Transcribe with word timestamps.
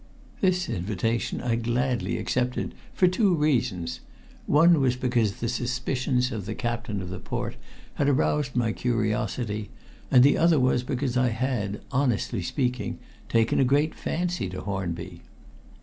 This 0.39 0.67
invitation 0.67 1.41
I 1.41 1.57
gladly 1.57 2.17
accepted 2.17 2.73
for 2.91 3.07
two 3.07 3.35
reasons. 3.35 3.99
One 4.47 4.79
was 4.81 4.95
because 4.95 5.35
the 5.35 5.47
suspicions 5.47 6.31
of 6.31 6.47
the 6.47 6.55
Captain 6.55 7.03
of 7.03 7.09
the 7.11 7.19
Port 7.19 7.55
had 7.93 8.09
aroused 8.09 8.55
my 8.55 8.71
curiosity, 8.71 9.69
and 10.09 10.23
the 10.23 10.39
other 10.39 10.59
was 10.59 10.81
because 10.81 11.17
I 11.17 11.29
had, 11.29 11.81
honestly 11.91 12.41
speaking, 12.41 12.97
taken 13.29 13.59
a 13.59 13.63
great 13.63 13.93
fancy 13.93 14.49
to 14.49 14.61
Hornby. 14.61 15.21